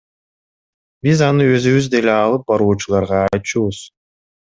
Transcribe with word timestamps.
Биз 1.07 1.19
аны 1.27 1.45
өзүбүз 1.57 1.89
деле 1.95 2.13
алып 2.13 2.47
баруучуларга 2.53 3.21
айтчубуз. 3.37 3.83